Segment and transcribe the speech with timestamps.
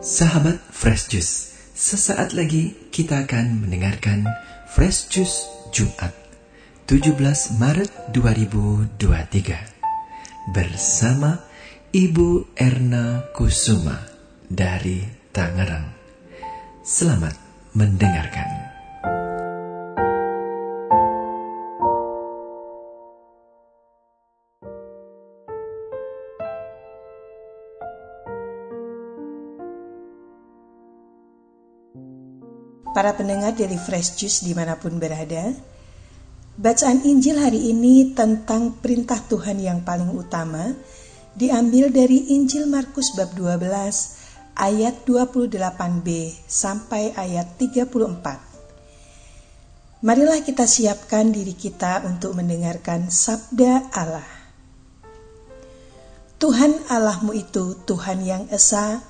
[0.00, 4.24] Sahabat Fresh Juice, sesaat lagi kita akan mendengarkan
[4.72, 5.44] Fresh Juice
[5.76, 6.16] Jumat
[6.88, 7.20] 17
[7.60, 8.96] Maret 2023
[10.56, 11.44] bersama
[11.92, 14.00] Ibu Erna Kusuma
[14.48, 15.04] dari
[15.36, 15.92] Tangerang.
[16.80, 17.36] Selamat
[17.76, 18.79] mendengarkan.
[33.00, 35.56] Para pendengar dari Fresh Juice di mana pun berada,
[36.60, 40.76] bacaan Injil hari ini tentang perintah Tuhan yang paling utama
[41.32, 43.56] diambil dari Injil Markus bab 12
[44.52, 46.08] ayat 28b
[46.44, 47.88] sampai ayat 34.
[50.04, 54.28] Marilah kita siapkan diri kita untuk mendengarkan sabda Allah.
[56.36, 59.00] Tuhan Allahmu itu Tuhan yang esa,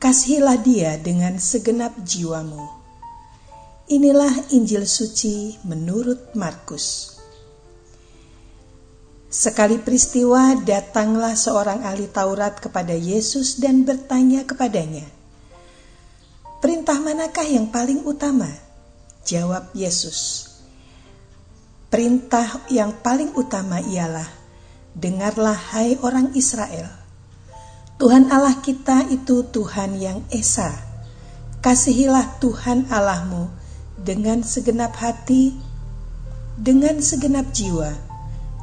[0.00, 2.79] kasihilah dia dengan segenap jiwamu
[3.90, 7.18] Inilah Injil suci menurut Markus.
[9.26, 15.02] Sekali peristiwa datanglah seorang ahli Taurat kepada Yesus dan bertanya kepadanya,
[16.62, 18.46] "Perintah manakah yang paling utama?"
[19.26, 20.46] Jawab Yesus,
[21.90, 24.30] "Perintah yang paling utama ialah:
[24.94, 26.86] Dengarlah, hai orang Israel,
[27.98, 30.78] Tuhan Allah kita itu Tuhan yang esa.
[31.58, 33.59] Kasihilah Tuhan Allahmu
[34.00, 35.52] dengan segenap hati,
[36.56, 37.92] dengan segenap jiwa,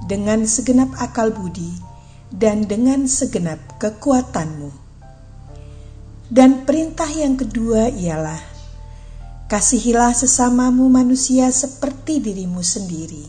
[0.10, 1.70] dengan segenap akal budi,
[2.34, 4.74] dan dengan segenap kekuatanmu.
[6.28, 8.42] Dan perintah yang kedua ialah:
[9.48, 13.24] kasihilah sesamamu manusia seperti dirimu sendiri.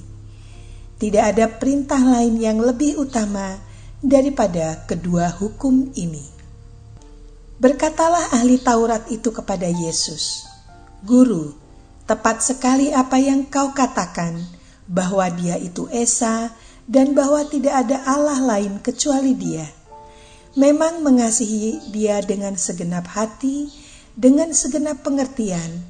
[0.99, 3.55] Tidak ada perintah lain yang lebih utama
[4.03, 6.27] daripada kedua hukum ini.
[7.63, 10.43] Berkatalah ahli Taurat itu kepada Yesus,
[11.07, 11.68] "Guru,
[12.09, 14.41] Tepat sekali apa yang kau katakan,
[14.89, 16.57] bahwa Dia itu Esa
[16.89, 19.69] dan bahwa tidak ada Allah lain kecuali Dia.
[20.57, 23.69] Memang mengasihi Dia dengan segenap hati,
[24.17, 25.85] dengan segenap pengertian,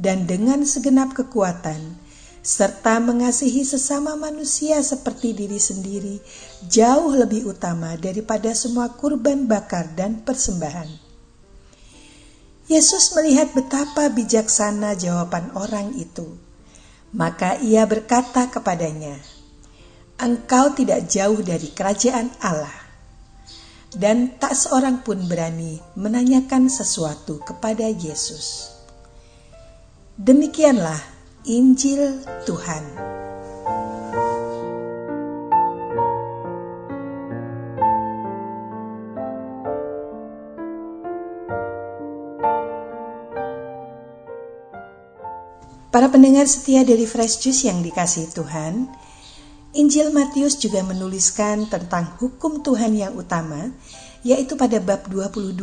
[0.00, 2.00] dan dengan segenap kekuatan,
[2.40, 6.16] serta mengasihi sesama manusia seperti diri sendiri
[6.64, 11.07] jauh lebih utama daripada semua kurban bakar dan persembahan.
[12.68, 16.36] Yesus melihat betapa bijaksana jawaban orang itu.
[17.16, 19.16] Maka ia berkata kepadanya,
[20.20, 22.76] "Engkau tidak jauh dari kerajaan Allah."
[23.88, 28.68] Dan tak seorang pun berani menanyakan sesuatu kepada Yesus.
[30.20, 31.00] Demikianlah
[31.48, 32.84] Injil Tuhan.
[45.98, 48.86] Para pendengar setia dari Fresh Juice yang dikasih Tuhan,
[49.74, 53.74] Injil Matius juga menuliskan tentang hukum Tuhan yang utama,
[54.22, 55.58] yaitu pada bab 22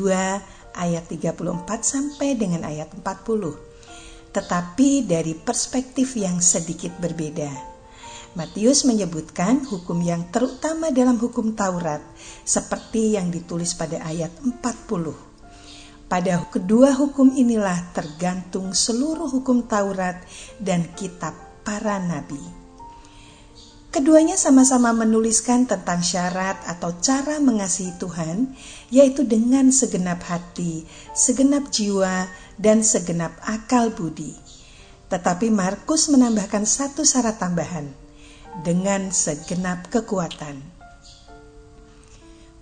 [0.75, 1.39] ayat 34
[1.79, 4.35] sampai dengan ayat 40.
[4.35, 7.55] Tetapi dari perspektif yang sedikit berbeda.
[8.35, 12.03] Matius menyebutkan hukum yang terutama dalam hukum Taurat
[12.43, 15.34] seperti yang ditulis pada ayat 40
[16.05, 20.21] pada kedua hukum inilah tergantung seluruh hukum Taurat
[20.61, 21.33] dan kitab
[21.65, 22.65] para nabi.
[23.89, 28.51] Keduanya sama-sama menuliskan tentang syarat atau cara mengasihi Tuhan,
[28.91, 30.83] yaitu dengan segenap hati,
[31.15, 32.27] segenap jiwa,
[32.59, 34.35] dan segenap akal budi.
[35.07, 37.87] Tetapi Markus menambahkan satu syarat tambahan,
[38.67, 40.74] dengan segenap kekuatan.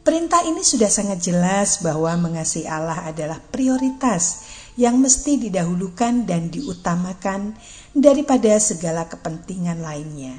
[0.03, 4.43] Perintah ini sudah sangat jelas bahwa mengasihi Allah adalah prioritas
[4.75, 7.55] yang mesti didahulukan dan diutamakan
[7.95, 10.35] daripada segala kepentingan lainnya.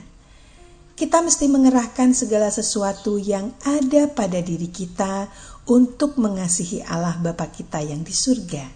[0.93, 5.33] Kita mesti mengerahkan segala sesuatu yang ada pada diri kita
[5.65, 8.69] untuk mengasihi Allah Bapa kita yang di surga.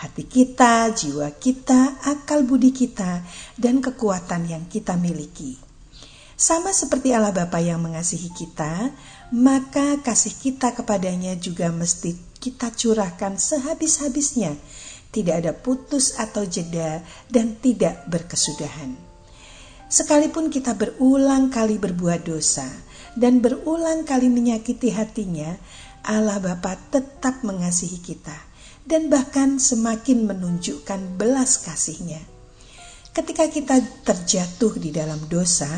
[0.00, 3.20] Hati kita, jiwa kita, akal budi kita,
[3.60, 5.60] dan kekuatan yang kita miliki.
[6.34, 8.90] Sama seperti Allah Bapa yang mengasihi kita,
[9.32, 14.52] maka kasih kita kepadanya juga mesti kita curahkan sehabis-habisnya,
[15.08, 17.00] tidak ada putus atau jeda,
[17.32, 18.92] dan tidak berkesudahan.
[19.88, 22.68] Sekalipun kita berulang kali berbuat dosa
[23.16, 25.56] dan berulang kali menyakiti hatinya,
[26.04, 28.36] Allah Bapa tetap mengasihi kita
[28.84, 32.20] dan bahkan semakin menunjukkan belas kasihnya.
[33.12, 35.68] Ketika kita terjatuh di dalam dosa,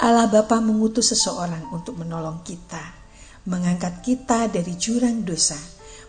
[0.00, 2.80] Allah Bapa mengutus seseorang untuk menolong kita,
[3.44, 5.60] mengangkat kita dari jurang dosa,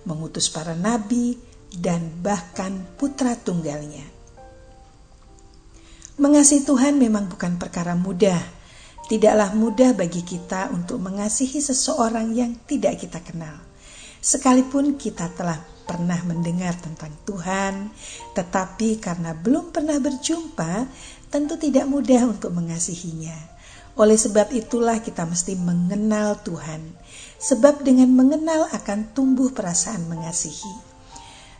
[0.07, 1.35] mengutus para nabi,
[1.75, 4.07] dan bahkan putra tunggalnya.
[6.23, 8.39] Mengasihi Tuhan memang bukan perkara mudah.
[9.11, 13.59] Tidaklah mudah bagi kita untuk mengasihi seseorang yang tidak kita kenal.
[14.23, 17.91] Sekalipun kita telah pernah mendengar tentang Tuhan,
[18.39, 20.87] tetapi karena belum pernah berjumpa,
[21.27, 23.59] tentu tidak mudah untuk mengasihinya.
[23.99, 26.79] Oleh sebab itulah kita mesti mengenal Tuhan,
[27.41, 30.91] sebab dengan mengenal akan tumbuh perasaan mengasihi.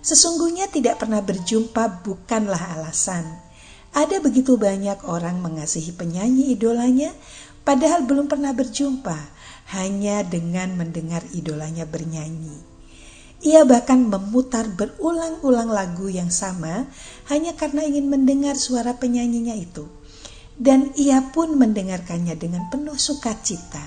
[0.02, 3.28] Sesungguhnya tidak pernah berjumpa bukanlah alasan.
[3.92, 7.12] Ada begitu banyak orang mengasihi penyanyi idolanya,
[7.68, 9.20] padahal belum pernah berjumpa,
[9.76, 12.72] hanya dengan mendengar idolanya bernyanyi.
[13.42, 16.86] Ia bahkan memutar berulang-ulang lagu yang sama
[17.26, 19.90] hanya karena ingin mendengar suara penyanyinya itu.
[20.62, 23.82] Dan ia pun mendengarkannya dengan penuh sukacita.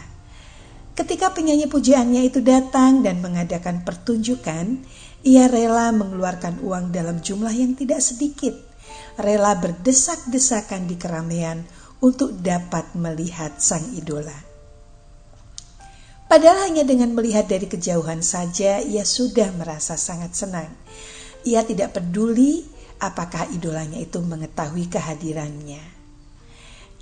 [0.98, 4.82] Ketika penyanyi pujiannya itu datang dan mengadakan pertunjukan,
[5.22, 8.58] ia rela mengeluarkan uang dalam jumlah yang tidak sedikit.
[9.14, 11.62] Rela berdesak-desakan di keramaian
[12.02, 14.34] untuk dapat melihat sang idola.
[16.26, 20.70] Padahal hanya dengan melihat dari kejauhan saja ia sudah merasa sangat senang.
[21.46, 22.66] Ia tidak peduli
[22.98, 26.03] apakah idolanya itu mengetahui kehadirannya.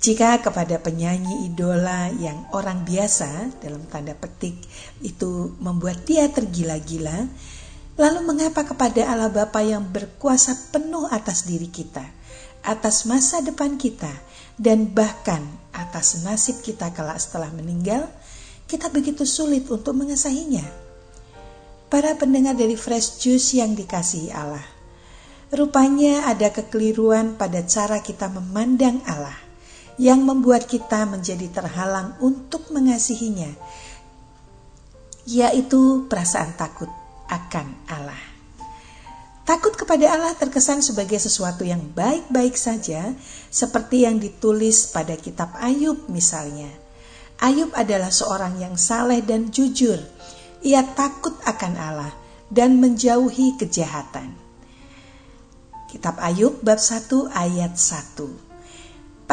[0.03, 4.59] Jika kepada penyanyi idola yang orang biasa dalam tanda petik
[4.99, 7.31] itu membuat dia tergila-gila,
[7.95, 12.03] lalu mengapa kepada Allah Bapa yang berkuasa penuh atas diri kita,
[12.67, 14.11] atas masa depan kita,
[14.59, 15.39] dan bahkan
[15.71, 18.03] atas nasib kita kelak setelah meninggal,
[18.67, 20.67] kita begitu sulit untuk mengasahinya.
[21.87, 24.67] Para pendengar dari Fresh Juice yang dikasihi Allah,
[25.55, 29.52] rupanya ada kekeliruan pada cara kita memandang Allah
[30.01, 33.51] yang membuat kita menjadi terhalang untuk mengasihinya,
[35.29, 36.89] yaitu perasaan takut
[37.29, 38.19] akan Allah.
[39.43, 43.11] Takut kepada Allah terkesan sebagai sesuatu yang baik-baik saja,
[43.51, 46.83] seperti yang ditulis pada Kitab Ayub, misalnya
[47.43, 49.99] Ayub adalah seorang yang saleh dan jujur.
[50.63, 52.13] Ia takut akan Allah
[52.47, 54.31] dan menjauhi kejahatan.
[55.91, 58.42] Kitab Ayub bab 1 ayat 1.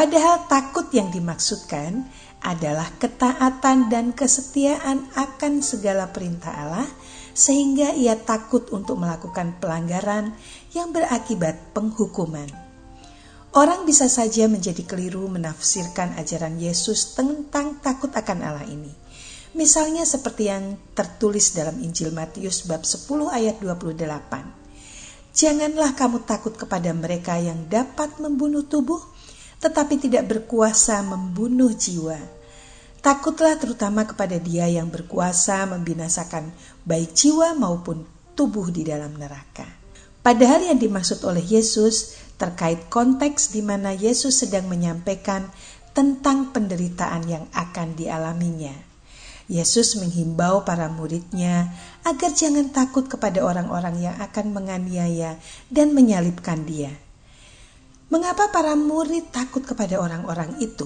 [0.01, 2.09] Padahal takut yang dimaksudkan
[2.41, 6.89] adalah ketaatan dan kesetiaan akan segala perintah Allah
[7.37, 10.33] sehingga ia takut untuk melakukan pelanggaran
[10.73, 12.49] yang berakibat penghukuman.
[13.53, 18.89] Orang bisa saja menjadi keliru menafsirkan ajaran Yesus tentang takut akan Allah ini.
[19.53, 24.01] Misalnya seperti yang tertulis dalam Injil Matius bab 10 ayat 28.
[25.29, 29.10] Janganlah kamu takut kepada mereka yang dapat membunuh tubuh,
[29.61, 32.17] tetapi tidak berkuasa membunuh jiwa.
[33.01, 36.53] Takutlah terutama kepada dia yang berkuasa membinasakan
[36.85, 38.05] baik jiwa maupun
[38.37, 39.65] tubuh di dalam neraka.
[40.21, 45.49] Padahal yang dimaksud oleh Yesus terkait konteks di mana Yesus sedang menyampaikan
[45.97, 48.73] tentang penderitaan yang akan dialaminya.
[49.51, 51.73] Yesus menghimbau para muridnya
[52.07, 55.35] agar jangan takut kepada orang-orang yang akan menganiaya
[55.67, 56.93] dan menyalibkan dia.
[58.11, 60.83] Mengapa para murid takut kepada orang-orang itu?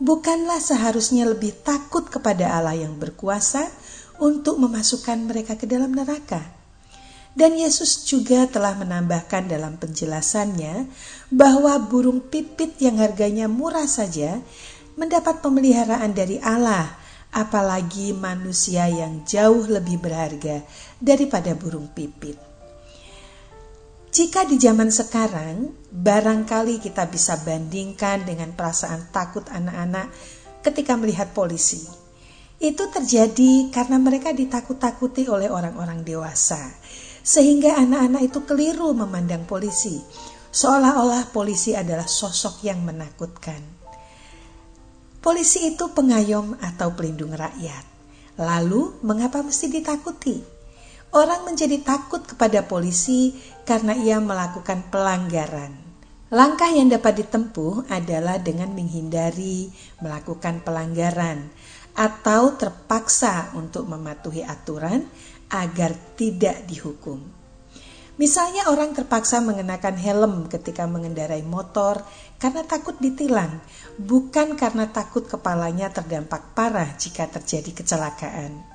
[0.00, 3.68] Bukanlah seharusnya lebih takut kepada Allah yang berkuasa
[4.16, 6.40] untuk memasukkan mereka ke dalam neraka?
[7.36, 10.88] Dan Yesus juga telah menambahkan dalam penjelasannya
[11.28, 14.40] bahwa burung pipit yang harganya murah saja
[14.96, 16.96] mendapat pemeliharaan dari Allah,
[17.28, 20.64] apalagi manusia yang jauh lebih berharga
[20.96, 22.53] daripada burung pipit.
[24.14, 30.06] Jika di zaman sekarang, barangkali kita bisa bandingkan dengan perasaan takut anak-anak
[30.62, 31.82] ketika melihat polisi.
[32.62, 36.62] Itu terjadi karena mereka ditakut-takuti oleh orang-orang dewasa
[37.26, 39.98] sehingga anak-anak itu keliru memandang polisi,
[40.54, 43.58] seolah-olah polisi adalah sosok yang menakutkan.
[45.18, 47.82] Polisi itu pengayom atau pelindung rakyat.
[48.38, 50.53] Lalu, mengapa mesti ditakuti?
[51.14, 55.70] Orang menjadi takut kepada polisi karena ia melakukan pelanggaran.
[56.34, 59.70] Langkah yang dapat ditempuh adalah dengan menghindari
[60.02, 61.54] melakukan pelanggaran
[61.94, 65.06] atau terpaksa untuk mematuhi aturan
[65.54, 67.22] agar tidak dihukum.
[68.18, 72.02] Misalnya orang terpaksa mengenakan helm ketika mengendarai motor
[72.42, 73.62] karena takut ditilang,
[74.02, 78.73] bukan karena takut kepalanya terdampak parah jika terjadi kecelakaan.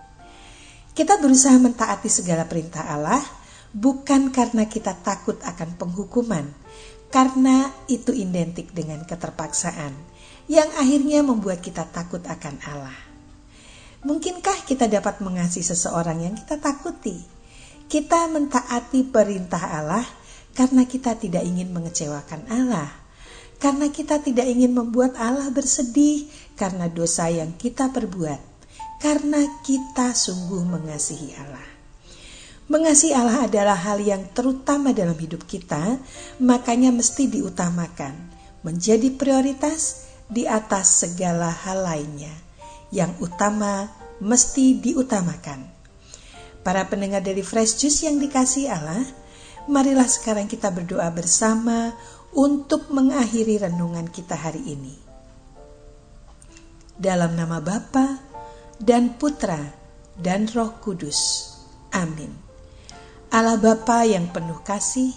[1.00, 3.24] Kita berusaha mentaati segala perintah Allah
[3.72, 6.44] bukan karena kita takut akan penghukuman,
[7.08, 9.96] karena itu identik dengan keterpaksaan
[10.52, 13.00] yang akhirnya membuat kita takut akan Allah.
[14.04, 17.16] Mungkinkah kita dapat mengasihi seseorang yang kita takuti?
[17.88, 20.04] Kita mentaati perintah Allah
[20.52, 22.92] karena kita tidak ingin mengecewakan Allah,
[23.56, 26.28] karena kita tidak ingin membuat Allah bersedih
[26.60, 28.49] karena dosa yang kita perbuat,
[29.00, 31.68] karena kita sungguh mengasihi Allah.
[32.70, 35.98] Mengasihi Allah adalah hal yang terutama dalam hidup kita,
[36.38, 38.14] makanya mesti diutamakan,
[38.62, 42.30] menjadi prioritas di atas segala hal lainnya.
[42.94, 43.90] Yang utama
[44.22, 45.66] mesti diutamakan.
[46.62, 49.02] Para pendengar dari Fresh Juice yang dikasih Allah,
[49.66, 51.98] marilah sekarang kita berdoa bersama
[52.38, 54.94] untuk mengakhiri renungan kita hari ini.
[57.00, 58.29] Dalam nama Bapa
[58.80, 59.60] dan Putra
[60.16, 61.52] dan Roh Kudus.
[61.92, 62.32] Amin.
[63.30, 65.14] Allah Bapa yang penuh kasih,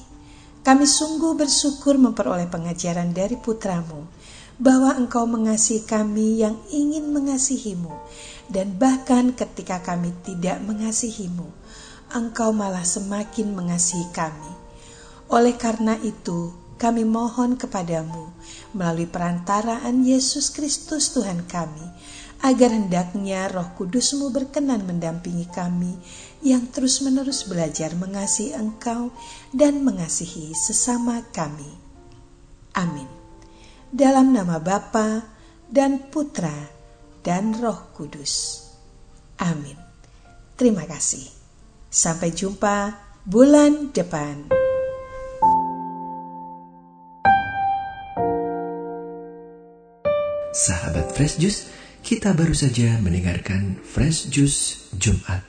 [0.61, 4.05] kami sungguh bersyukur memperoleh pengajaran dari putramu
[4.61, 7.91] bahwa engkau mengasihi kami yang ingin mengasihimu
[8.53, 11.49] dan bahkan ketika kami tidak mengasihimu,
[12.13, 14.53] engkau malah semakin mengasihi kami.
[15.33, 18.29] Oleh karena itu, kami mohon kepadamu
[18.77, 21.87] melalui perantaraan Yesus Kristus Tuhan kami,
[22.43, 25.95] agar hendaknya roh kudusmu berkenan mendampingi kami
[26.43, 29.15] yang terus-menerus belajar mengasihi engkau
[29.55, 31.71] dan mengasihi sesama kami.
[32.75, 33.23] Amin
[33.93, 35.21] dalam nama Bapa
[35.69, 36.57] dan Putra
[37.21, 38.65] dan Roh Kudus.
[39.37, 39.77] Amin.
[40.57, 41.29] Terima kasih.
[41.93, 42.97] Sampai jumpa
[43.29, 44.49] bulan depan.
[50.53, 51.69] Sahabat Fresh Juice,
[52.13, 55.41] kita baru saja mendengarkan Fresh Juice Jumat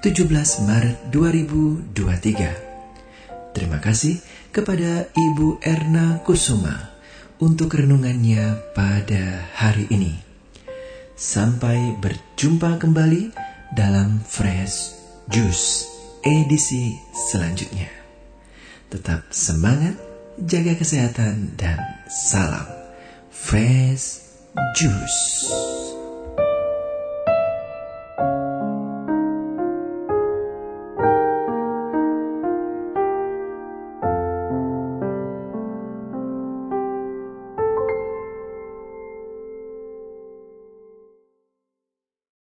[0.00, 3.52] 17 Maret 2023.
[3.52, 6.96] Terima kasih kepada Ibu Erna Kusuma
[7.36, 10.16] untuk renungannya pada hari ini.
[11.12, 13.36] Sampai berjumpa kembali
[13.76, 14.96] dalam Fresh
[15.28, 15.84] Juice
[16.24, 17.92] edisi selanjutnya.
[18.88, 20.00] Tetap semangat,
[20.40, 21.76] jaga kesehatan, dan
[22.08, 22.64] salam
[23.28, 24.24] Fresh
[24.72, 25.85] Juice.